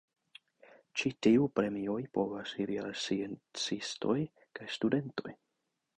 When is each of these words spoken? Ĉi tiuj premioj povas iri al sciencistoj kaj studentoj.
Ĉi 1.01 1.11
tiuj 1.27 1.49
premioj 1.59 1.99
povas 2.19 2.55
iri 2.65 2.79
al 2.85 2.97
sciencistoj 3.03 4.19
kaj 4.61 4.71
studentoj. 4.79 5.41